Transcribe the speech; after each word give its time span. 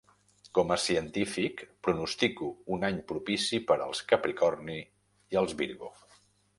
Com 0.59 0.71
a 0.75 0.77
científic, 0.83 1.61
pronostico 1.89 2.49
un 2.77 2.89
any 2.91 2.99
propici 3.13 3.63
per 3.71 3.79
als 3.87 4.05
Capricorni 4.15 4.83
i 5.37 5.45
els 5.45 5.59
Virgo. 5.63 5.97